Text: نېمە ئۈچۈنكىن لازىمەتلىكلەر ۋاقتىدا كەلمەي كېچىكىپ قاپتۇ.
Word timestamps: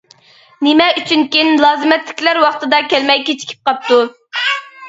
نېمە 0.67 0.87
ئۈچۈنكىن 1.01 1.51
لازىمەتلىكلەر 1.65 2.39
ۋاقتىدا 2.47 2.83
كەلمەي 2.95 3.23
كېچىكىپ 3.29 3.71
قاپتۇ. 3.71 4.01